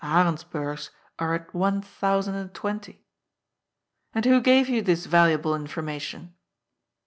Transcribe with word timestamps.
Arendsburgs 0.03 0.89
are 1.19 1.35
at 1.35 1.53
one 1.53 1.79
thousand 1.79 2.33
and 2.33 2.51
twenty."" 2.55 3.05
And 4.15 4.25
who 4.25 4.41
gave 4.41 4.67
you 4.67 4.81
this 4.81 5.05
valuable 5.05 5.55
information 5.55 6.33